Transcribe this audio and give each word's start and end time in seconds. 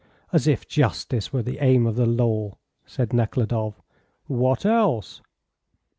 "As 0.33 0.47
if 0.47 0.67
justice 0.67 1.31
were 1.31 1.43
the 1.43 1.59
aim 1.59 1.85
of 1.85 1.95
the 1.95 2.07
law," 2.07 2.57
said 2.87 3.13
Nekhludoff. 3.13 3.83
"What 4.25 4.65
else?" 4.65 5.21